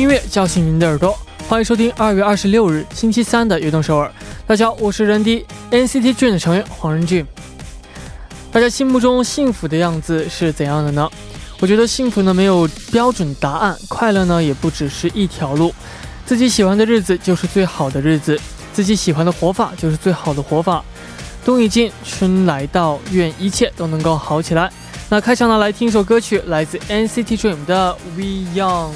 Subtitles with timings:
[0.00, 1.14] 音乐叫醒您的耳朵，
[1.46, 4.08] 欢迎收听二月二十六日星期三的《悦动首尔》。
[4.46, 7.26] 大家好，我是人迪 NCT Dream 的成员黄仁俊。
[8.50, 11.06] 大家心目中幸福的样子是怎样的呢？
[11.58, 15.70] 我觉得幸福呢没有标准答案，快乐呢也不只是一条路。
[16.24, 18.40] 自己喜欢的日子就是最好的日子，
[18.72, 20.82] 自己喜欢的活法就是最好的活法。
[21.44, 24.72] 冬已尽，春来到，愿一切都能够好起来。
[25.10, 28.92] 那开场呢，来听一首歌曲，来自 NCT Dream 的《We Young》。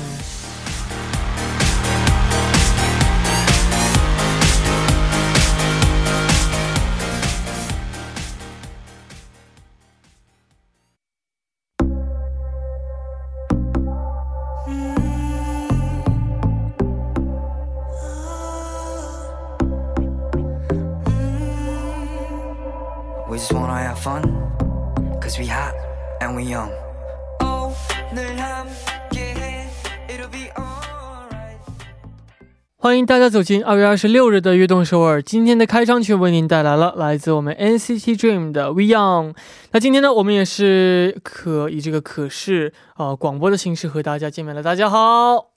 [32.81, 35.21] 欢迎大家走进二月二十六日的悦动首尔。
[35.21, 39.35] 今天的开场曲为您带来了来自我们 NCT Dream 的 We Young。
[39.71, 44.63] 那今天呢，我们也是可以这个可视啊广播的形式和大家见面了。
[44.63, 45.49] 大家好，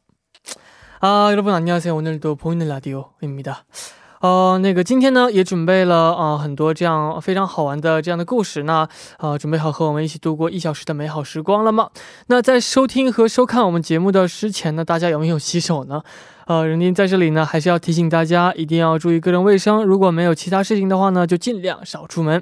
[0.98, 3.64] 啊，여러분안녕하세요오늘도보이는라디오입니다。
[4.21, 8.63] 呃，那个今天呢也准备了啊很多这样非常好玩的这样的故事。
[8.63, 8.87] 那
[9.19, 11.89] 呃，准备好和我们一起度过一小时的美好时光了吗？
[12.27, 16.01] 那在收听和收看我们节目的之前呢，大家有没有洗手呢？
[16.47, 19.83] 呃，人丁在这里呢，还是要提醒大家，一定要注意个人卫生。
[19.83, 22.41] 如果没有其他事情的话呢，就尽量少出门。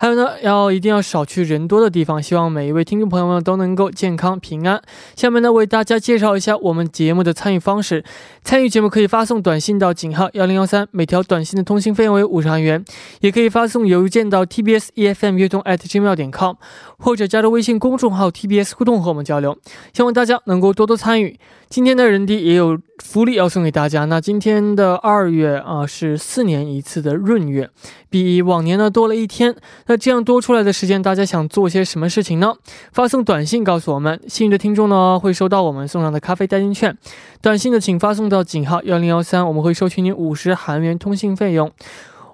[0.00, 2.22] 还有呢，要一定要少去人多的地方。
[2.22, 4.80] 希望每一位听众朋友们都能够健康平安。
[5.14, 8.02] 下面呢，为大家介绍一下我们节目的参与方式。
[8.42, 12.82] 参与节目可以发送短信到井号幺零幺三，每条短信的通信费用为五十韩元。
[13.20, 16.54] 也可以发送邮件到 tbs efm 乐动 at gmail 点 com，
[16.96, 19.58] 或者加入微信公众号 tbs 互动和我们交流。
[19.92, 21.38] 希望大家能够多多参与。
[21.69, 24.05] 今天的人迪也有福利要送给大家。
[24.05, 27.69] 那今天的二月啊，是四年一次的闰月，
[28.09, 29.55] 比往年呢多了一天。
[29.87, 32.53] 那这样多出来的时间，大家想做些什么事情呢？
[32.93, 36.95] 发送短信告诉我们，幸运的听众呢会收到我们送上的咖啡代金券。
[37.41, 41.71] 短信的请发送到井号幺零幺三，我们会收取您五十韩元通信费用。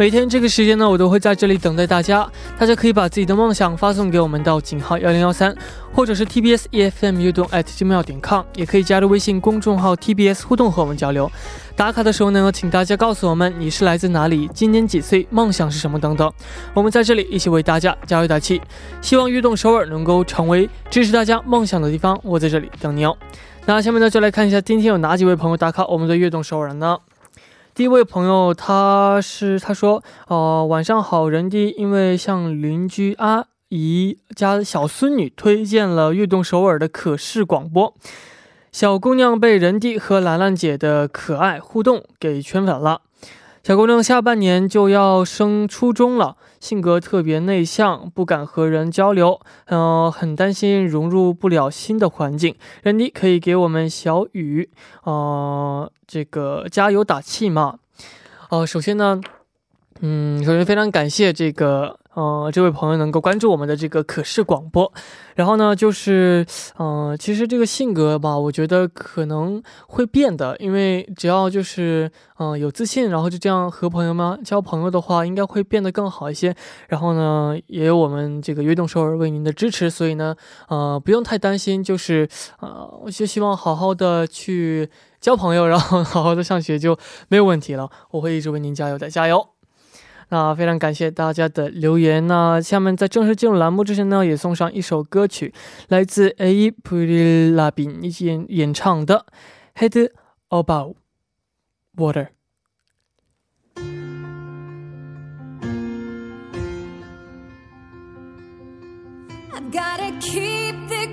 [0.00, 2.26] 每天这个时间呢，我都会在这里等待大家。
[2.58, 5.54] 大家可以把自己的梦想发送给我们到井号幺零幺三，
[5.92, 11.30] 或者是 TBS EFM 悦动 at 小秒点 com，也可以加入微信公众号 TBS 互动和我们交流。
[11.76, 16.32] 打卡的时候呢，请大家告诉我们你是来自哪里，今年几岁，梦想是什么等等。
[16.72, 18.58] 我们在这里一起为大家加油打气，
[19.02, 22.18] 希望悦动首尔能够成为支持大家梦想的地方。
[22.22, 23.14] 我在这里等你哦。
[23.66, 26.96] 那下面呢，就来看一下今天有哪几位朋友打卡我们的悦动首尔呢？
[27.72, 37.94] 第一位朋友，他是他说，哦，晚上好，人弟，因为向邻居阿姨家小孙女推荐了悦动首尔的可视广播，
[38.72, 43.02] 小姑娘被人弟和兰兰姐的可爱互动给圈粉了。
[43.62, 52.56] 小姑娘下半年就要升初中了，性格特别内向，不敢和人交流，嗯，很担心融入不了新的环境。
[52.82, 54.70] 人迪可以给我们小雨，
[55.04, 57.76] 呃，这个加油打气吗？
[58.48, 59.20] 哦，首先呢，
[60.00, 61.99] 嗯，首先非常感谢这个。
[62.14, 64.92] 呃，这位朋友能够关注我们的这个可视广播，
[65.36, 66.44] 然后呢，就是，
[66.78, 76.54] 嗯，其实这个性格吧，我觉得可能会变的，因为只要就是，嗯，有自信，然后就这样和朋友们交朋友的话，应该会变得更好一些。
[76.88, 80.34] 然后呢，也有我们这个悦动首尔为您的支持，所以呢，
[80.68, 82.28] 呃，不用太担心，就是，
[82.58, 84.90] 呃，我就希望好好的去
[85.20, 86.98] 交朋友，然后好好的上学就
[87.28, 87.88] 没有问题了。
[88.10, 89.59] 我会一直为您加油的，加油！
[90.30, 92.26] 那非常感谢大家的留言。
[92.26, 95.52] 那下面在正式进入栏目之前呢，也送上一首歌曲，
[95.88, 96.70] 来自 A.
[96.70, 99.26] Prilabin 演演唱的
[99.80, 100.10] 《Head
[100.48, 100.94] Above
[101.96, 102.26] Water》。
[109.72, 111.10] Gotta keep this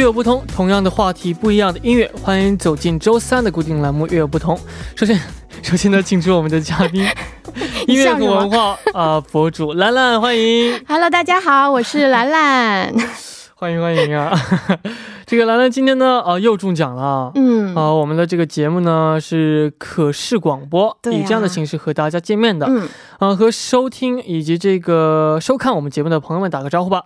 [0.00, 4.56] 月有不同，同样的话题，不一样的音乐，欢迎走进周三的固定栏目《月有不同》。
[4.96, 5.20] 首先，
[5.62, 7.06] 首先呢，请出我们的嘉宾，
[7.86, 10.82] 音乐和文化啊博主兰兰，欢迎。
[10.88, 12.94] Hello，大家好，我是兰兰。
[13.56, 14.32] 欢迎欢迎啊！
[15.26, 17.30] 这个兰兰今天呢啊又中奖了。
[17.34, 22.64] 嗯啊，我们的这个节目呢是可视广播，以这样的形式和大家见面的。
[22.66, 22.88] 嗯
[23.18, 27.02] 啊，和收听以及这个收看我们节目的朋友们打个招呼吧。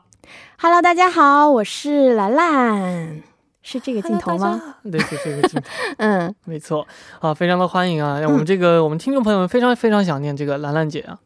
[0.58, 3.22] Hello，大家好，我是兰兰，
[3.62, 4.76] 是这个镜头吗？
[4.90, 5.68] 对，是这个镜头。
[5.98, 6.86] 嗯，没错。
[7.20, 8.20] 啊，非常的欢迎啊！
[8.26, 11.18] 我们这个我们听众朋友们非常非常想念这个兰兰姐啊。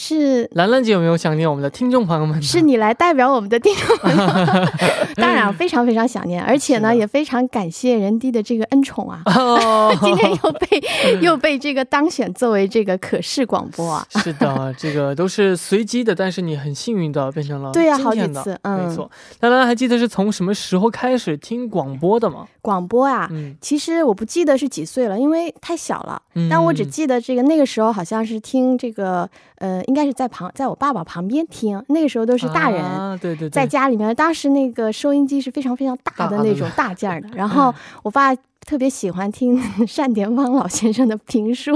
[0.00, 2.40] 是兰兰姐有没有想念我们的听众朋友们？
[2.40, 4.26] 是你来代表我们的听众朋友，
[5.16, 9.20] 当然非常非常想念，而且呢也非常感谢人弟的这个恩宠啊！
[10.00, 14.06] 今天又被又被这个当选作为这个可视广播啊！
[14.10, 19.10] 是的，这个都是随机的，但是你很幸运的变成了对呀，好几次，嗯，没错。
[19.40, 22.46] 兰兰还记得是从什么时候开始听广播的吗？
[22.62, 26.22] 广播啊，嗯，其实我不记得是几岁了，因为太小了。
[26.48, 29.28] 但我只记得这个那个时候好像是听这个。
[29.58, 38.34] 呃，应该是在旁，在我爸爸旁边听，那个时候都是大人，对对，在家里面，当时那个收音机是非常非常大的那种大件的， 然后我爸。
[38.68, 39.58] 特别喜欢听
[39.96, 41.74] 单田芳老先生的评书，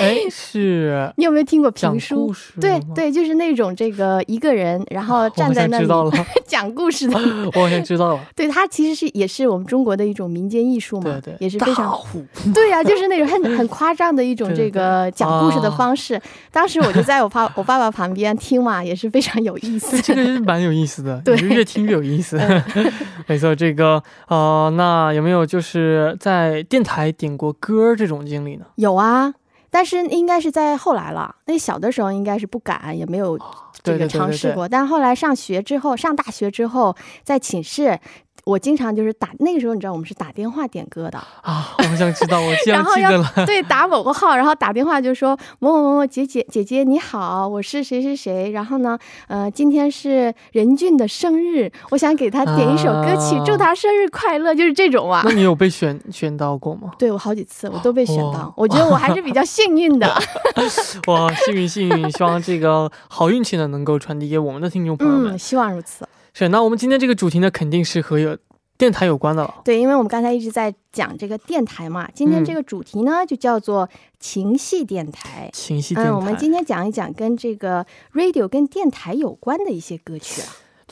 [0.00, 2.34] 哎，是 你有没有听过评书？
[2.60, 5.86] 对对，就是那种这个一个人，然后站在那里
[6.44, 7.16] 讲故事的。
[7.54, 8.20] 我好像知道了。
[8.34, 11.96] 对他其实是也是我们中国的一种民间艺术嘛，对对，也是非常
[12.52, 16.20] 对呀，就是那种很很夸张的一种这个讲故事的方式。
[16.50, 20.02] 当时我就在我爸我爸爸旁边听嘛，也是非常有意思。
[20.02, 22.40] 这个是蛮有意思的，对，越听越有意思。
[23.28, 26.16] 没错，这个呃，那有没有就是？
[26.24, 28.64] 在电台点过歌这种经历呢？
[28.76, 29.34] 有啊，
[29.68, 31.36] 但是应该是在后来了。
[31.44, 33.38] 那小的时候应该是不敢，也没有
[33.82, 34.66] 这个尝试过。
[34.66, 38.00] 但后来上学之后，上大学之后，在寝室。
[38.44, 42.78] 我经常就是打那个时候，你知道我们是打电话点歌的啊，我好像知道，我记得
[43.18, 43.46] 了。
[43.46, 48.98] 对， 打某个号，然后打电话就说某某某某姐姐姐姐你好，我是谁谁谁，然后呢，
[49.28, 55.22] 呃，今天是任俊的生日，我想给他点一首歌曲，祝他生日快乐，就是这种啊。
[55.24, 56.92] 那你有被选选到过吗？
[56.98, 60.06] 对我好几次，我都被选到，我觉得我还是比较幸运的。
[61.08, 65.38] 哇，幸运幸运，希望这个好运气呢能够传递给我们的听众朋友们。
[65.38, 66.06] 希望如此。
[66.36, 68.36] 是，那我们今天这个主题呢，肯定是和有
[68.76, 69.62] 电台有关的了。
[69.64, 73.88] 对，因为我们刚才一直在讲这个电台嘛，今天这个主题呢，就叫做
[74.18, 75.48] 情系电台。
[75.52, 80.48] 情系电台，我们今天讲一讲跟这个 radio 跟电台有关的一些歌曲啊。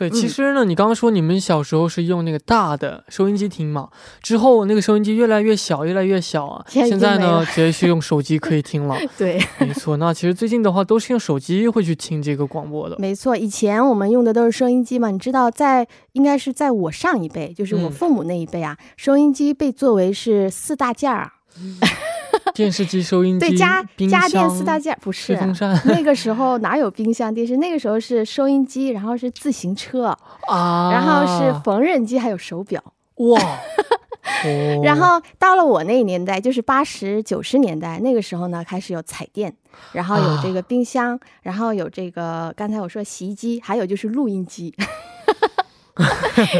[0.09, 3.89] 对，其实呢，你刚刚说你们小时候是用那个大的收音机听嘛，
[4.21, 6.65] 之后那个收音机越来越小，越来越小啊。
[6.69, 8.97] 现在呢，直接是用 手机可以听了。
[9.17, 9.97] 对，没错。
[9.99, 12.97] 那其实最近的话，都是用手机会去听这个广播的。
[12.99, 15.11] 没错，以前我们用的都是收音机嘛。
[15.11, 21.31] 你知道，在应该是在我上一辈，就是我父母那一辈啊，收音机被作为是四大件儿。
[22.55, 25.39] 电视机、收音机、对家家电四大件，不是。
[25.85, 27.57] 那个时候哪有冰箱、电视？
[27.57, 30.17] 那个时候是收音机，然后是自行车
[30.49, 32.83] 啊，然后是缝纫机，还有手表。
[33.17, 33.41] 哇！
[34.83, 39.55] 然后到了我那个年代，就是八十九十年代，那个时候呢，开始有彩电，
[39.93, 44.75] 然后有这个冰箱，然后有这个刚才我说洗衣机，还有就是录音机。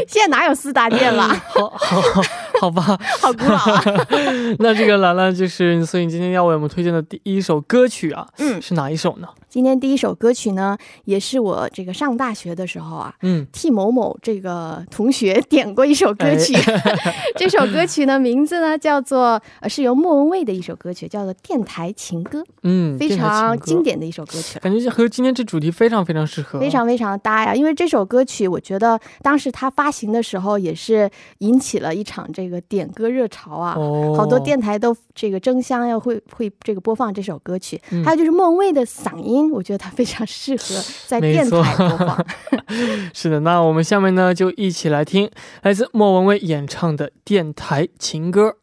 [0.07, 1.27] 现在哪有四大件了？
[1.27, 2.21] 好好好
[2.69, 2.81] 吧，
[3.21, 3.83] 好古老啊。
[4.59, 9.27] 那这个兰兰就是，所以你今天要为我们推荐的第一首歌曲啊，嗯，是哪一首呢？
[9.49, 16.55] 今天第一首歌曲呢，也是我这个上大学的时候啊，嗯，替某某这个同学点过一首歌曲。
[17.37, 22.39] 这首歌曲呢，名字呢叫做，呃，是由莫文蔚的一首歌曲，叫做《电台情歌》。
[22.63, 27.53] 嗯，非常经典的一首歌曲，感觉和今天这主题非常非常适合，非常非常搭呀。
[27.53, 31.07] 因为这首歌曲，我觉得当时它发行的时候也是
[31.39, 32.52] 引起了一场这个。
[32.53, 33.73] 个点歌热潮啊，
[34.15, 37.81] 好多电台都这个争相要会会这个播放这首歌曲。
[38.05, 42.25] 还有就是莫文蔚的嗓音，我觉得她非常适合 在电台播放。
[43.13, 45.29] 是的，那我们下面呢就一起来听
[45.63, 48.57] 来自莫文蔚演唱的电台情歌。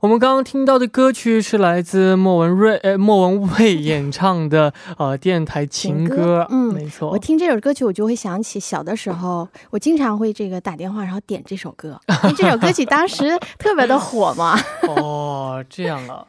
[0.00, 7.10] 我们刚刚听到的歌曲是来自莫文蔚，呃，莫文蔚演唱的呃电台情歌，嗯，没错。
[7.10, 14.56] 我听这首歌曲，我就会想起小的时候，我经常会这个打电话，然后点这首歌，因为这首歌曲当时特别的火嘛。
[14.86, 16.24] 哦，这样啊。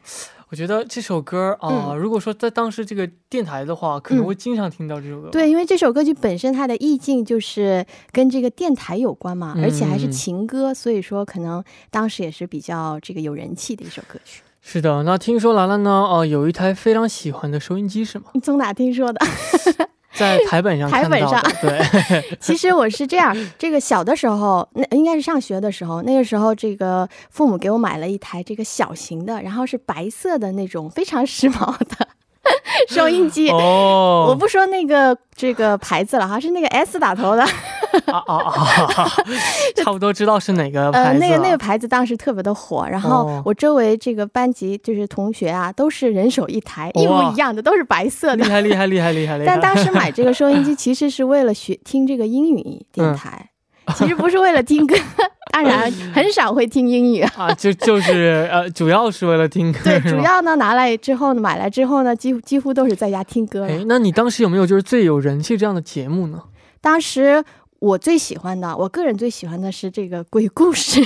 [0.50, 5.28] 我觉得这首歌啊，如果说在当时这个电台的话，可能会经常听到这首歌。
[5.30, 14.42] 对，因为这首歌曲本身它的意境就是跟这个电台有关嘛，而且还是情歌，所以说可能当时也是比较这个有人气的一首歌曲。
[14.60, 18.24] 是的，那听说兰兰呢，哦，有一台非常喜欢的收音机是吗？
[18.34, 19.20] 你 从哪听说的？
[20.12, 21.80] 在台本上，台本上对。
[22.40, 32.08] 其实我是这样，这个小的时候，那应该是上学的时候，那个时候这个父母给我买了一台这个小型的，然后是白色的那种非常时髦的。
[32.88, 33.48] 收音机。
[33.50, 39.10] 哦，我不说那个这个牌子了哈，是那个 S 打头的，啊 啊啊，
[39.76, 41.08] 差不多知道是哪个牌子。
[41.10, 49.46] 呃，那个那个牌子当时特别的火，然后我周围这个班级就是同学啊，都是人手一台，一模一样的，都是白色的，厉害厉害厉害厉害厉害。
[49.46, 53.49] 但当时买这个收音机其实是为了学听这个英语电台，
[53.98, 54.96] 其实不是为了听歌。
[55.52, 59.80] 当然很少会听英语啊，就就是呃，主要是为了听歌。
[59.82, 63.66] 对，主要呢拿来之后呢，买来之后呢，几乎几乎都是在家听歌。
[63.66, 66.40] 哎，那你当时有没有就是最有人气这样的节目呢？
[66.80, 67.44] 当时
[67.80, 71.04] 我最喜欢的，我个人最喜欢的是这个鬼故事。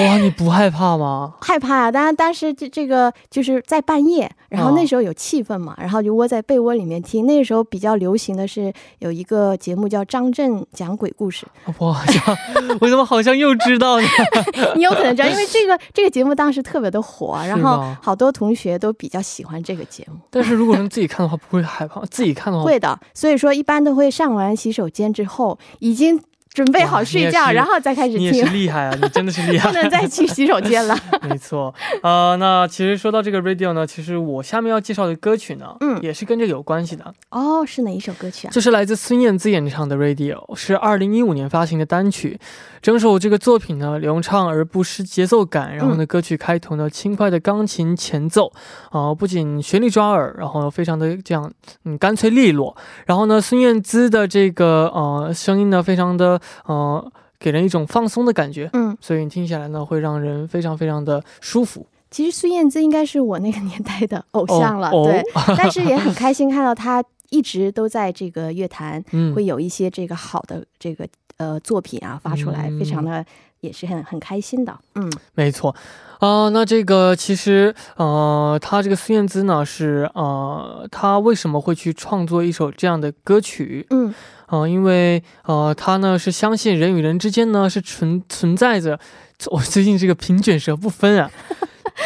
[0.00, 1.34] 哇，你不害怕吗？
[1.40, 1.92] 害怕啊！
[1.92, 7.26] 当然，当时这这个就是在半夜，然后那时候有气氛嘛，然后就窝在被窝里面听。
[7.26, 11.46] 那个时候比较流行的是有一个节目叫张震讲鬼故事。
[11.78, 12.36] 我好像，
[12.80, 14.06] 我怎么好像又知道呢？
[14.74, 20.18] 你有可能知道，因为这个 这个节目当时特别的火，然后好多同学都比较喜欢这个节目。
[20.30, 22.98] 但是如果是自己看的话，不会害怕；自己看的话，会的。
[23.12, 26.20] 所以说，一般都会上完洗手间之后，已经。
[26.52, 28.20] 准备好睡觉，然后再开始听。
[28.20, 28.98] 你也是厉害啊！
[29.00, 30.96] 你真的是厉害， 不能再去洗手间了。
[31.28, 37.14] 没错，呃，那其实说到这个 radio 呢，其实我下面要介绍的歌曲呢，嗯，也是跟这有关系的。
[37.30, 38.50] 哦，是哪一首歌曲啊？
[38.50, 42.38] 就是来自孙燕姿演唱的 radio，是二零一五年发行的单曲。
[42.80, 45.74] 整首这个作品呢，流畅而不失节奏感。
[45.76, 48.52] 然后呢，歌曲开头呢，轻快的钢琴前奏，
[48.90, 51.50] 啊，不仅旋律抓耳，然后非常的这样，
[51.84, 52.76] 嗯，干脆利落。
[53.06, 58.68] 然后呢，孙燕姿的这个呃声音呢，非常的呃，给人一种放松的感觉。
[58.72, 61.86] 嗯，所以你听起来呢，会让人非常非常的舒服。
[62.10, 65.22] 其实孙燕姿应该是我那个 年代的偶像了，对。
[65.56, 69.04] 但是也很 开心看到她一直都在这个乐坛，
[69.34, 71.06] 会有一些这个好的这个。
[71.38, 73.24] 呃，作品啊发出来，非常的
[73.60, 74.76] 也是很很开心的。
[74.96, 75.72] 嗯，没错
[76.18, 76.48] 啊。
[76.48, 83.86] 那这个其实呃，他这个孙燕姿呢是呃，他为什么会去创作一首这样的歌曲？
[83.90, 84.12] 嗯
[84.48, 88.98] 啊，因为呃，他呢是相信人与人之间呢是存存在着，
[89.50, 91.30] 我最近这个平卷舌不分啊。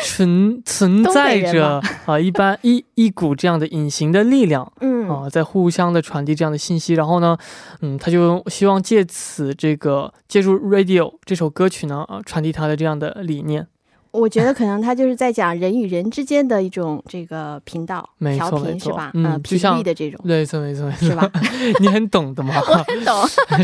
[0.04, 6.94] 存存在着啊，一般一一股这样的隐形的力量，嗯啊，在互相的传递这样的信息。
[6.94, 7.36] 然后呢，
[7.82, 13.66] 嗯，他就希望借此这个借助 radio 这首歌曲呢，啊，传递他的这样的理念。
[14.12, 19.10] 我觉得可能他就是在讲人与人之间的一种这个频道调频是吧？
[19.14, 20.20] 嗯，频率的这种。
[20.22, 21.30] 没错没错没错，是吧？
[21.80, 22.54] 你很懂的嘛？
[22.60, 23.14] 我很懂。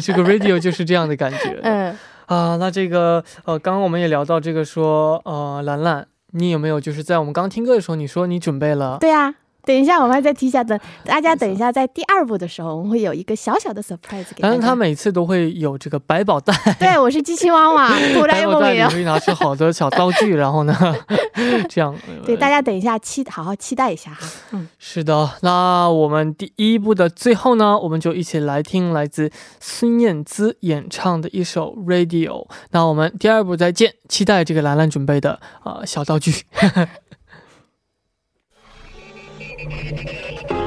[0.02, 1.58] 这个 radio 就是这样的感觉。
[1.62, 6.06] 嗯啊，那这个呃，刚刚我们也聊到这个说呃，兰兰。
[6.32, 8.98] 你有没有就是在我们刚听歌的时候，你说你准备了？
[9.00, 9.34] 对呀。
[9.68, 14.48] 等一下，我们还在提一下，等 大家等一下，在第二部的时候，我们会有一个小小的 surprise 给大家。
[14.48, 16.54] 但是他每次都会有这个百宝袋。
[16.80, 17.90] 对，我是机器猫 嘛，
[18.26, 20.74] 百宝袋里可以拿出好多小道具，然后呢，
[21.68, 21.94] 这样。
[22.24, 24.26] 对，大家等一下期好好期待一下哈。
[24.52, 25.28] 嗯，是的。
[25.42, 32.46] 那我们第一部的最后呢，我们就一起来听来自孙燕姿演唱的一首 Radio。
[32.70, 36.32] 那我们第二部再见，期待这个兰兰准备的啊小道具。
[39.70, 40.57] Thank you.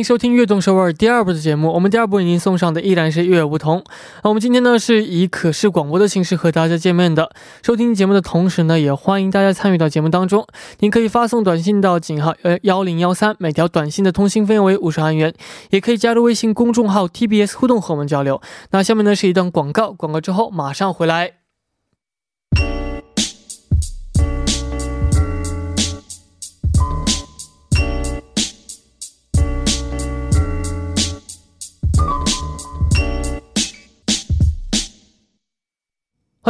[0.00, 1.70] 迎收听《悦动首尔》第二部的节目。
[1.72, 3.84] 我们第二部为您送上的依然是悦不同。
[4.24, 7.30] 那我们今天呢是以可视广播的形式和大家见面的。
[7.62, 10.46] 收听节目的同时呢，也欢迎大家参与到节目当中。
[10.78, 15.34] 您可以发送短信到井号呃幺零幺三，每条短信的通信费用为五十韩元。
[15.68, 18.40] 也可以加入微信公众号 TBS 互动和我们交流。
[18.70, 21.39] 那下面呢是一段广告，广告之后马上回来。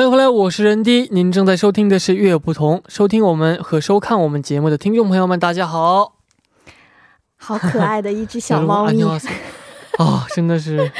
[0.00, 1.06] 欢迎回来，我是任迪。
[1.10, 6.14] 您正在收听的是《月不同》，收听我们和收看我们节目的听众朋友们，大家好。
[7.36, 9.04] 好可爱的一只小猫咪
[10.00, 10.26] 啊！
[10.34, 10.90] 真的是，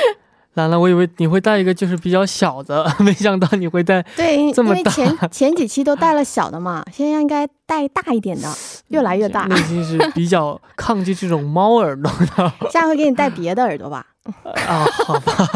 [0.53, 4.91] 兰兰，我以为你会带一个就是比较小的， 没想到你会带对这么大。
[4.91, 8.53] 前 前几期都带了小的嘛，现在应该带大一点的，
[8.89, 9.47] 越来越大。
[9.47, 12.53] 内心是比较抗拒这种猫耳朵的。
[12.71, 14.09] 下回给你带别的耳朵吧。
[14.23, 15.49] 啊，好吧，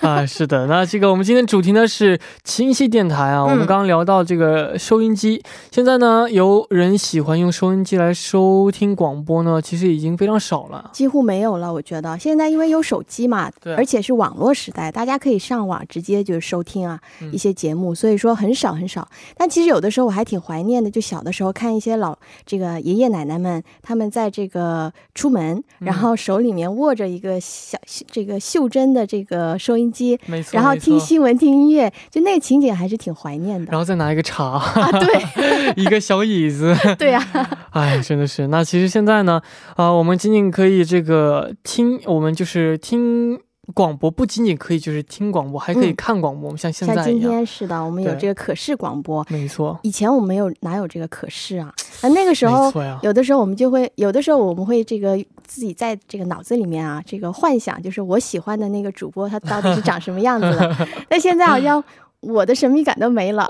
[0.00, 3.44] 啊，是的，那这个我们今天主题呢是清晰电台啊。
[3.44, 11.70] 我们刚刚聊到这个收音机，现在呢有人喜欢用收音机来收听广播呢，其实已经非常少了，几乎没有了。
[11.70, 16.98] 我觉得现在因为有手机嘛，对，而且是网络时代，大家可以上网直接就是收听啊
[17.30, 19.06] 一些节目，所以说很少很少。
[19.36, 27.78] 但其实有的时候我还挺怀念的，就小的时候看一些老这个爷爷奶奶们，他们在这个出门，然后手里面握着一个小。
[28.10, 33.70] 这个袖珍的这个收音机，没错，然后听新闻、听音乐，就那个情景还是挺怀念的。
[33.70, 37.22] 然后再拿一个茶，啊对， 一个小椅子， 对呀。
[37.70, 38.46] 哎，真的是。
[38.48, 39.40] 那其实现在呢，
[39.76, 43.40] 啊，我们仅仅可以这个听，我们就是听。
[43.74, 46.46] 广播不仅仅可以就是听广播，还可以看广播。
[46.46, 49.78] 我们像现在像今天是的，我们有这个可视广播，没错。
[49.82, 51.72] 以前我们有哪有这个可视啊？
[52.00, 60.88] 啊，那个时候有的时候我们就会，有的时候我们会这个自己在这个脑子里面啊，这个幻想，就是我喜欢的那个主播他到底是长什么样子的。
[61.08, 61.82] 但现在好像
[62.20, 63.48] 我的神秘感都没了，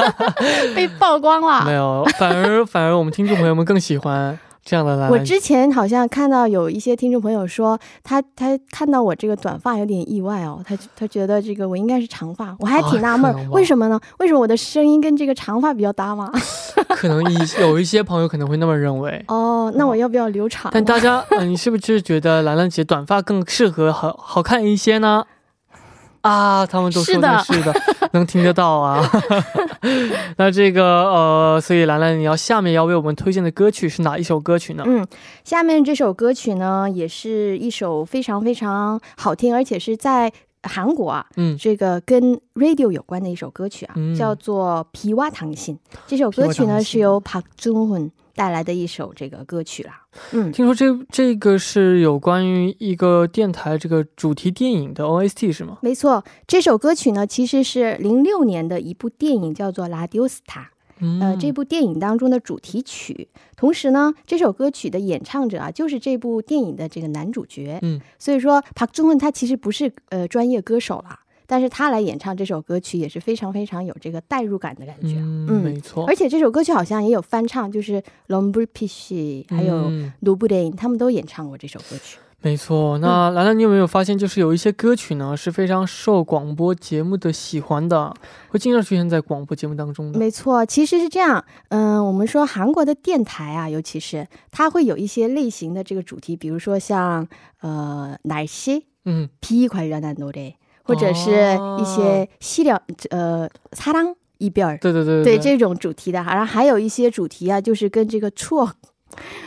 [0.74, 1.66] 被曝光了。
[1.66, 4.38] 没有，反而反而我们听众朋友们更喜欢。
[4.64, 13.98] 这样的，我之前好像看到有一些听众朋友说，他他看到我这个短发有点意外哦，他他觉得这个我应该是长发，我还挺纳闷，为什么呢？
[14.18, 16.30] 为什么我的声音跟这个长发比较搭吗？
[16.90, 19.24] 可能一有一些朋友可能会那么认为。
[19.28, 20.70] 哦，那我要不要留长？
[20.72, 25.24] 但大 家，嗯你是不是觉得兰兰姐短发更适合，好好看一些呢？
[26.22, 27.74] 啊，他们都说的是的，
[28.12, 29.04] 能听得到啊。
[30.38, 34.84] 那这个呃，所以兰兰，你要下面要为我们推荐的歌曲是哪一首歌曲呢？
[34.86, 35.06] 嗯，
[35.44, 40.32] 下面这首歌曲呢，也是一首非常非常好听，而且是在
[40.62, 45.76] 韩国啊，嗯，这个跟 radio 有关的一首歌曲啊，叫做《皮蛙糖心》。
[46.06, 48.10] 这首歌曲呢，是由 Park Hoon。
[48.34, 50.06] 带来的一首这个歌曲啦。
[50.32, 55.78] 嗯，听说这这个是有关于一个电台这个主题电影的 OST 是吗？
[55.82, 60.70] 没错，这首歌曲呢其实是零六年的一部电影叫做《拉迪欧斯塔》，
[61.20, 63.28] 呃，这部电影当中的主题曲。
[63.56, 67.78] 同时呢，这首歌曲的演唱者啊就是这部电影的这个男主角。
[67.82, 71.20] 嗯，所以说朴中文他其实不是呃专业歌手了。
[71.46, 76.04] 但是他来演唱这首歌曲也是非常非常有这个代入感的感觉，嗯，没错。
[76.06, 82.18] 而且这首歌曲好像也有翻唱，就是 Lombre Pishi 还有 l u b u d a n 他们都演唱过这首歌曲。
[82.44, 82.98] 没错。
[82.98, 88.12] 那兰兰，你有没有发现，就是有一些歌曲呢是非常受广播节目的喜欢的，
[88.48, 90.18] 会经常出现在广播节目当中的？
[90.18, 91.44] 没错，其实是这样。
[91.68, 97.28] 嗯，我们说韩国的电台啊，尤其是它会有一些类型的这个主题，比如说像
[97.60, 101.30] 呃哪些嗯，P 快乐的노래 或者是
[101.78, 108.70] 一些西凉呃擦裆一边儿，对对对对这种主题的，然后还有一些主题啊，就是跟这个错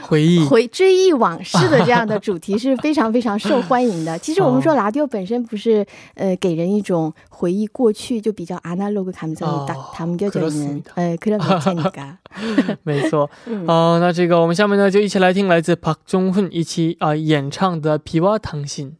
[0.04, 4.18] 回忆回追忆往事的这样的 主题是非常非常受欢迎的。
[4.20, 12.18] 其实我们说拉丢本身不是呃给人一种回忆过去就比较 analog 他们叫他们叫叫人呃可能没见你噶，
[12.84, 13.28] 没错
[13.66, 13.98] 啊。
[13.98, 18.98] 那这个我们下面呢就一起来听来自 Park Jong Hoon 一起啊演唱的皮蛙糖心。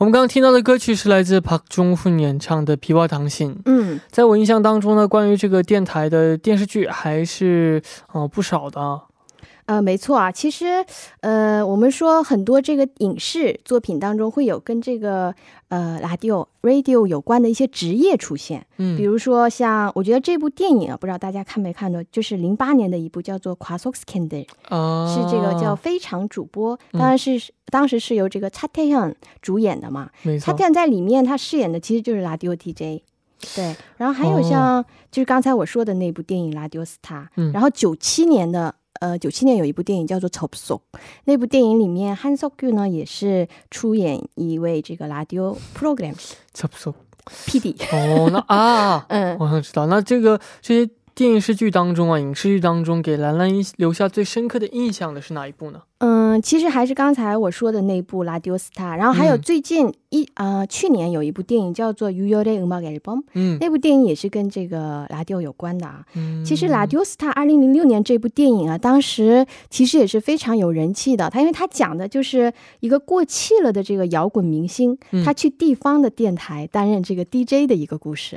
[0.00, 3.54] 我们刚刚听到的歌曲是来自朴钟훈演唱的《皮蛙糖心》。
[3.66, 7.82] 嗯，在我印象当中呢，关于这个电台的电视剧还是
[8.14, 8.98] 呃不少的。
[9.70, 10.84] 呃，没错啊，其实，
[11.20, 15.32] 呃，我们说很多这个影视作品当中会有跟这个
[15.68, 24.46] 呃 radio radio 有关的一些职业出现，嗯，比如说像我觉得这部电影啊，不知道大家看没看到，就是零八年的一部叫做《q u a s o k s k a n d e
[25.06, 33.02] 是这个叫非常主播，当然是当时是由这个 Cha Taehyun 主演的嘛，没错，Cha Taehyun 在里面他饰演的其实就是 radio DJ，
[33.54, 38.74] 对，然后还有像就是刚才我说的那部电影《Radio Star》，然后九七年的。
[39.00, 40.80] 呃，九七年有一部电影叫做《c h o p s o
[41.24, 46.14] 那部电影里面，Han s o k y u 呢也是出演一位这个 radio program
[46.52, 46.94] c h o p s o
[47.46, 47.74] PD。
[47.92, 55.80] 哦，那啊， 嗯，我想知道，那这个这些电视剧当中啊，影视剧当中给兰兰留下最深刻的印象的是哪一部呢？
[55.98, 63.00] 嗯，嗯，其实还是刚才我说的那部《Radio Star》，然后还有最近一呃去年有一部电影叫做《Uyo de Umagiribom》，
[63.32, 66.04] 嗯，那部电影也是跟这个 Radio 有关的啊。
[66.14, 71.28] 嗯，其实《Radio Star》二零零六年这部电影啊，当时其实也是非常有人气的。
[71.30, 78.36] 他因为他讲的就是一个过气了的这个摇滚明星，他去地方的电台担任这个 DJ 的一个故事。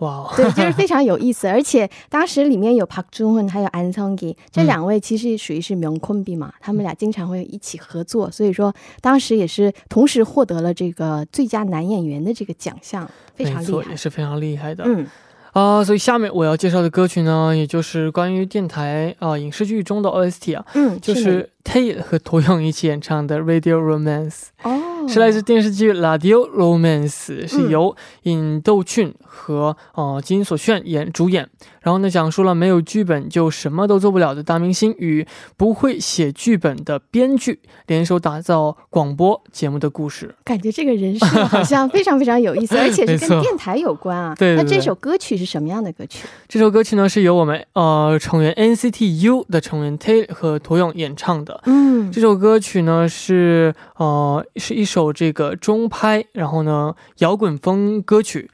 [0.00, 1.48] 哇，哦对，就是非常有意思。
[1.48, 7.31] 而且当时里面有 Park Jun Hun 还有 An Sang Ki 这两位，其实属于是名昆比嘛，他们俩经常。
[7.32, 11.02] 会一起合作，所以说当时也是同时获得了这个。
[11.02, 14.84] 呃，最佳男演员的这个奖项非常厉害，也是非常厉害的。
[14.86, 15.04] 嗯
[15.52, 24.30] 啊，所以下面我要介绍的歌曲呢，也就是关于电台啊影视剧中的 OST 啊，嗯，就是 Tay 和涂勇一起演唱的《Radio Romance》。
[24.62, 24.80] 哦。
[25.08, 27.10] 是来自电视剧《Radio Romance》，
[27.48, 31.50] 是由尹斗俊和呃金所炫演主演。
[31.80, 40.32] 然后呢，讲述了没有剧本就什么都做不了的大明星与不会写剧本的编剧联手打造广播节目的故事。
[40.44, 44.32] 感觉这个人设好像 非常非常有意思，而且是跟电台有关啊。
[44.38, 44.54] 对。
[44.54, 46.24] 那这首歌曲是什么样的歌曲？
[46.46, 51.51] 这首歌曲呢，是由我们呃成员 NCT U 的成员 Tay 和涂勇演唱的。
[51.64, 52.12] 嗯。
[52.12, 54.86] 这首歌曲呢是呃是一。
[54.92, 58.50] 首这个中拍，然后呢，摇滚风歌曲，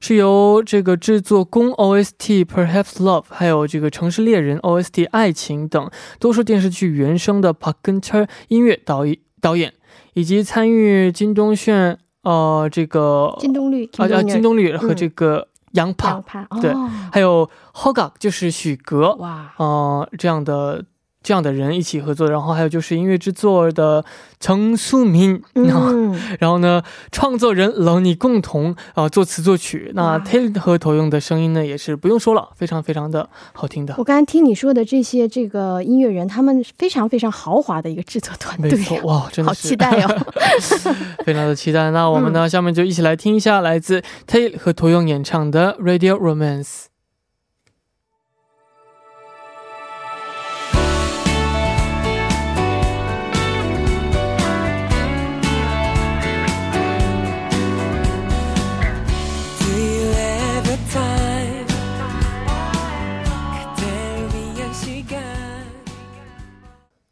[0.00, 9.74] 是由这个制作公 OST Perhaps Love，还有这个城市猎人 OST 爱情等多数电视剧原声的 Park Gunter 音乐导演导演，
[10.14, 16.24] 以及参与金东炫呃这个金东绿啊金东绿和这个杨帕
[16.62, 16.72] 对，
[17.12, 20.82] 还有 Hogak 就是许格哇呃这样的。
[21.22, 24.04] 这样的人一起合作，然后还有就是音乐制作的
[24.40, 33.94] 程素敏，嗯，然后呢，创作人冷你共同啊作词作曲，那 Taylor 和投用的声音呢也是不用说了，非常非常的好听的。
[33.98, 40.26] 我刚刚听你说的这些这个音乐人，他们非常非常豪华的一个制作团队，没错，哇，真的好期待哦，
[41.24, 41.90] 非常的期待。
[41.90, 46.91] 那我们呢，下面就一起来听一下来自 Taylor 和投用演唱的 Radio Romance。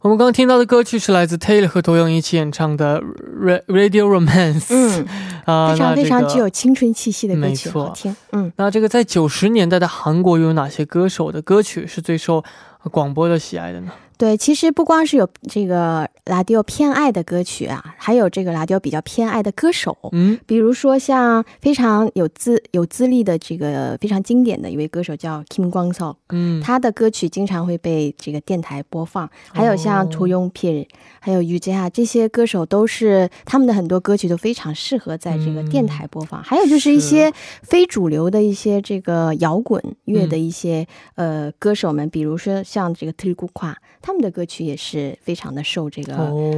[0.02, 3.02] 我们刚刚听到的歌曲是来自 Taylor 和多勇一起演唱的
[3.66, 5.06] 《Radio Romance》，嗯，
[5.44, 8.16] 啊，非常非常具有青春气息的歌曲，好听。
[8.32, 12.42] 嗯，那这个在九十年代的韩国又有哪些歌手的歌曲是最受
[12.90, 13.92] 广播的喜爱的呢？
[14.20, 19.96] 对，其实不光是有这个拉迪欧偏爱的歌曲啊，还有这个拉迪欧比较偏爱的歌手。
[20.12, 29.26] 嗯，比如说像非常有资有资历的这个非常经典的一位歌手叫 Kim Kwang Seo，嗯，他的歌曲经常会被这个电台播放。
[29.48, 30.86] 还有像 To Young P，
[31.18, 36.42] 还有 Uja 这些歌手都是他们的很多歌曲都非常适合在这个电台播放。
[36.42, 43.74] 还有就是一些非主流的一些这个摇滚乐的一些呃歌手们，比如说像这个 t i g u k a
[44.10, 46.16] 他们的歌曲也是非常的受这个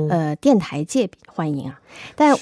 [0.08, 1.78] 呃电台界欢迎啊，
[2.16, 2.34] 但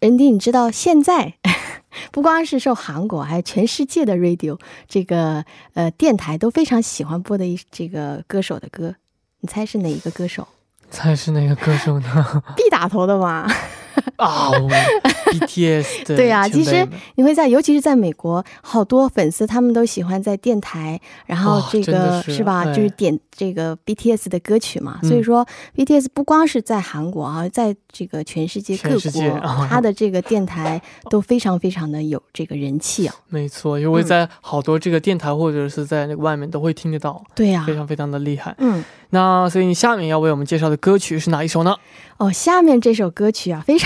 [0.00, 1.34] 人迪，你知道现在
[2.10, 8.96] 不光是受韩国，还有全世界的 radio 这个呃电台都非常喜欢播的一这个歌手的歌，
[9.38, 10.48] 你猜是哪一个歌手？
[10.90, 12.42] 猜是哪个歌手呢？
[12.58, 13.48] B 打头的嘛。
[14.16, 14.50] 啊
[15.32, 24.98] ，BTS 对啊，其实你会在，尤其是在美国，好多粉丝他们都喜欢在电台，然后这个是吧，就是点这个 BTS 的歌曲嘛。
[25.02, 30.80] 所以说，BTS 不光是在韩国啊，在这个全世界各国，他的这个电台
[31.10, 33.14] 都非常非常的有这个人气啊。
[33.28, 37.22] 没错，因为在好多这个电台或者是在那个外面都会听得到。
[37.34, 38.54] 对呀，非常非常的厉害。
[38.58, 41.76] 嗯，那所以你下面要为我们介绍的歌曲是哪一首呢？
[42.18, 43.85] 哦，下面这首歌曲啊，非常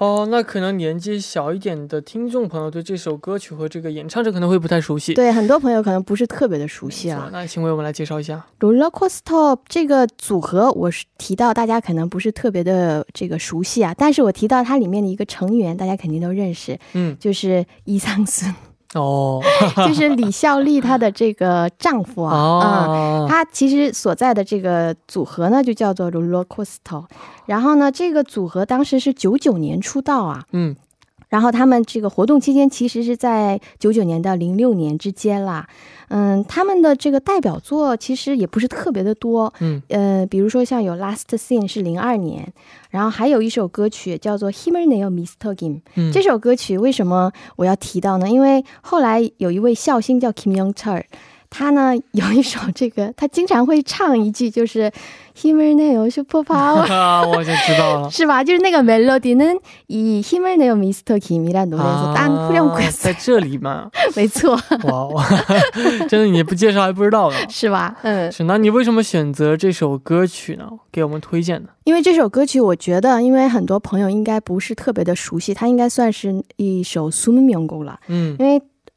[0.00, 5.12] 哦，那可能年纪小一点的听众朋友对这首歌曲和这个演唱者可能会不太熟悉。
[5.12, 7.28] 对，很多朋友可能不是特别的熟悉啊。
[7.30, 18.54] 那请为我们来介绍一下 Roller Coaster 这个组合，我是提到大家可能不是特别的这个熟悉啊，但是我提到它里面的一个成员，大家肯定都认识，嗯，就是伊桑孙。
[18.94, 19.40] 哦，
[19.86, 27.04] 就是李孝利她的这个丈夫啊，啊，他其实所在的这个组合呢，就叫做 Coaster。
[27.46, 30.74] 然后呢，这个组合当时是九九年出道啊，嗯，
[31.30, 35.66] 然后他们这个活动期间其实是在九九年到零六年之间啦。
[36.08, 42.52] 嗯，他们的这个代表作其实也不是特别的多，嗯，呃，比如说像有《Last Scene》是零二年，
[42.90, 45.54] 然后还有一首歌曲叫做《Himmer Nail Mr.
[45.54, 45.80] Kim》，
[46.12, 48.28] 这首歌曲为什么我要提到呢？
[48.28, 51.04] 因为后来有一位孝星叫 Kim Young Chul。
[51.50, 54.90] 他呢有一首这个， 他经常会唱一句，就是
[55.36, 56.86] “himer ne yo super power”，
[57.28, 58.42] 我就知道了， 是吧？
[58.42, 59.58] 就是那个 melody 는
[59.88, 61.18] 이 himer ne yo Mr.
[61.18, 62.90] Kim 이란노래에서딴 구。
[62.90, 63.90] 在这里吗？
[64.14, 64.58] 没错。
[64.84, 65.24] 哇，
[66.08, 67.96] 真的你不介绍还不知道呢，是吧？
[68.02, 68.30] 嗯。
[68.30, 70.68] 是，那你为什么选择这首歌曲呢？
[70.92, 71.70] 给我们推荐的？
[71.84, 77.98] 因为这首歌曲，我觉得，因为很多朋友应该不是特别的熟悉，它应该算是一首苏门名歌了。
[78.08, 78.60] 嗯，因为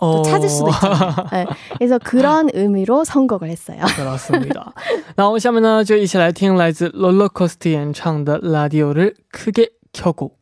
[0.00, 1.14] 또 찾을 수도 있잖아요.
[1.32, 1.46] 네.
[1.78, 3.80] 그래서 그런 의미로 선곡을 했어요.
[3.96, 4.72] 그렇습니다.
[5.16, 10.36] 那我们下面呢就一起来听来自 롤러코스터 演唱的 라디오를 크게 켜고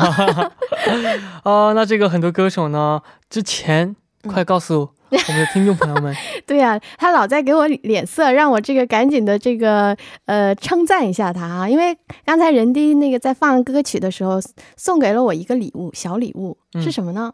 [1.44, 3.96] 啊，那这个很多歌手呢，之前
[4.28, 6.15] 快告诉 我们的听众朋友们。
[6.47, 9.97] 对呀，他老在给我脸色，让我这个赶紧的这个
[10.27, 14.39] 呃称赞一下他啊，因为刚才人低那个在放歌曲的时候，
[14.77, 17.33] 送给了我一个礼物，小礼物是什么呢？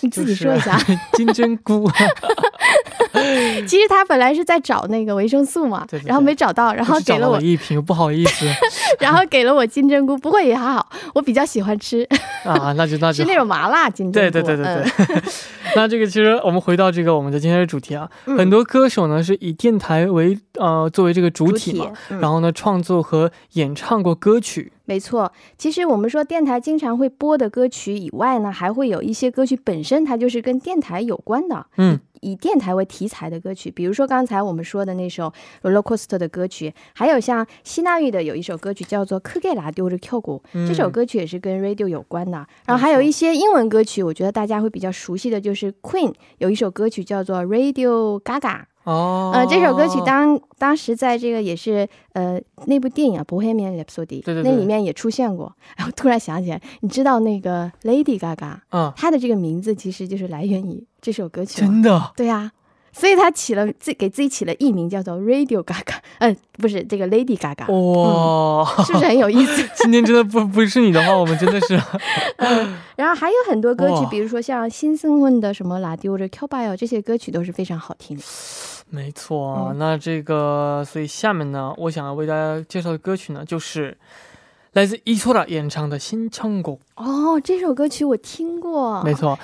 [0.00, 0.78] 你自己说一下。
[1.14, 1.88] 金针菇。
[3.66, 8.46] 其实他本来是在找那个维生素嘛，然后没找到，然后给了我一瓶，不好意思，
[8.98, 12.06] 然后给了我金针菇，不过也还好，我比较喜欢吃
[12.44, 15.22] 啊，那就那就是那种麻辣金针菇，对对对对对。
[15.76, 24.72] 那这个其实我们回到这个我们的今天的主题啊，很多歌手呢是以电台为呃作为这个主体嘛，然后呢创作和演唱过歌曲。
[24.84, 39.72] 没错，其实我们说电台经常会播的歌曲以外呢，还会有一些歌曲本身它就是跟电台有关的，嗯，以电台为题材的歌曲，比如说刚才我们说的那首 Roller Coaster 的歌曲，还有像希娜玉的有一首歌曲叫做《Kagela》。
[40.66, 48.69] 这首歌曲也是跟 Radio 有关的，然后还有一些英文歌曲，我觉得大家会比较熟悉的就是 Queen，有一首歌曲叫做 Radio Gaga。
[48.84, 55.54] 哦，呃，这首歌曲当当时在这个也是呃那部电影啊《Bohemian Rhapsody》那里面也出现过。
[55.76, 61.60] 然后突然想起来，你知道那个 Lady Gaga，嗯，她的这个名字其实就是来源于这首歌曲。
[61.60, 62.12] 真的？
[62.16, 62.50] 对呀，
[62.92, 67.70] 所以她起了自给自己起了艺名叫做 Radio Gaga，嗯，不是这个 Lady Gaga。
[67.70, 69.68] 哇，是不是很有意思？
[69.76, 71.78] 今天真的不不是你的话，我们真的是。
[72.38, 78.22] 嗯，然后还有很多歌曲，比如说像新生问的什么《拉迪欧的 Q 巴哟》，这些歌曲都是非常好听的。
[78.90, 83.96] 没错，那这个，所以下面呢，我想要为大家介绍的歌曲呢，就是
[84.72, 86.72] 来自伊索拉演唱的《新唱歌》。
[86.96, 89.00] 哦，这首歌曲我听过。
[89.02, 89.38] 没错，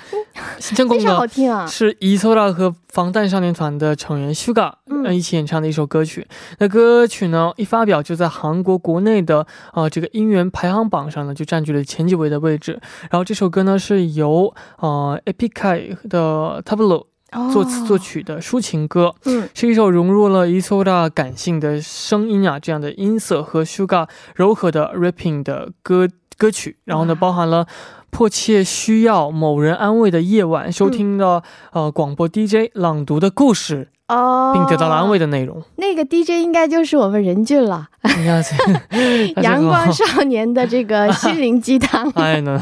[0.59, 6.27] 新唱歌非常好听啊，是伊索拉和防弹少年团的成员 Suga 嗯一起演唱的一首歌曲。
[6.59, 12.79] 那歌曲呢，一发表就在韩国国内的啊这个音源排行榜上呢，就占据了前几位的位置。
[13.09, 17.05] 然后这首歌呢，是由呃 Epic 的 Tablo。
[17.51, 26.77] 作词作曲的抒情歌，嗯，是一首融入了 Isoda 感性的声音啊，这样的音色和 Suga 柔和的 rapping 的歌歌曲。
[26.85, 27.67] 然后呢，包含了
[28.09, 33.89] 迫切需要某人安慰的夜晚，收听的呃广播 DJ 朗读的故事。
[34.07, 35.61] 哦，并得到了安慰的内容。
[35.75, 37.87] 那个 DJ 应该就是我们任俊了。
[39.43, 42.09] 阳光少年的这个 心灵鸡汤。
[42.15, 42.61] 哎呢，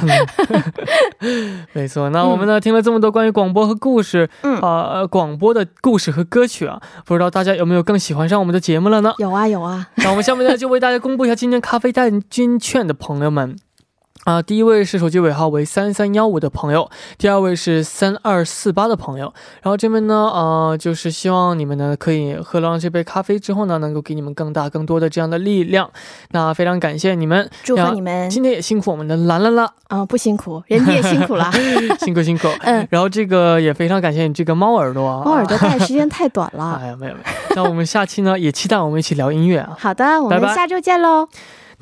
[1.74, 2.10] 没错。
[2.10, 9.14] 那我们呢听了这么多关于广播和故事，嗯啊广播的故事和歌曲啊，不知道大家有没有更喜欢上我们的节目了呢？
[9.20, 9.88] 有啊有啊。
[9.96, 13.56] 那我们下面呢就为大家公布一下今天咖啡蛋金券的朋友们。
[14.26, 19.32] 啊，第一位是手机尾号为三三幺五的朋友，第二位是三二四八的朋友。
[19.62, 25.88] 然后这边呢，呃，就是希望你们呢可以喝了这杯咖啡之后呢，能够给你们更大更多的这样的力量。
[26.32, 28.28] 那非常感谢你们，祝福你们。
[28.32, 31.52] 今天也辛苦我们的兰兰了啊，不辛苦，人家也辛苦了，
[32.02, 32.48] 辛苦辛苦。
[32.62, 36.80] 嗯，然后这个也非常感谢你这个猫耳朵，猫耳朵戴时间太短了。
[36.82, 37.26] 哎呀，没有没有。
[37.56, 39.78] 那我们下期呢也期待我们一起聊音乐啊。
[39.78, 41.30] 好的，我们下周见喽。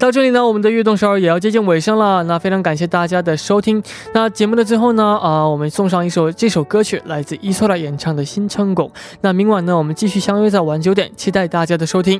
[0.04, 2.22] 到这里呢，我们的悦动首尔也要接近尾声了。
[2.24, 3.82] 那非常感谢大家的收听。
[4.14, 8.86] 那节目的最后呢，啊，我们送上一首这首歌曲，来自伊索拉演唱的《新成功》。
[9.22, 12.20] 那明晚呢，我们继续相约在晚九点，期待大家的收听。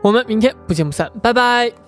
[0.00, 1.83] 我们明天不见不散，拜拜。